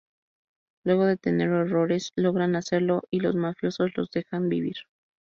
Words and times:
Luego 0.83 1.05
de 1.05 1.15
tener 1.15 1.49
errores, 1.51 2.09
logran 2.15 2.55
hacerlo, 2.55 3.03
y 3.11 3.19
los 3.19 3.35
mafiosos 3.35 3.91
los 3.95 4.09
dejan 4.09 4.49
vivir. 4.49 4.77